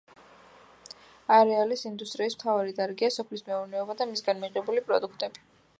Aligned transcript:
არეალის 1.35 1.85
ინდუსტრიის 1.89 2.39
მთავარი 2.39 2.75
დარგია 2.81 3.11
სოფლის 3.19 3.47
მეურნეობა 3.53 3.99
და 4.03 4.13
მისგან 4.15 4.45
მიღებული 4.47 4.89
პროდუქტები. 4.91 5.49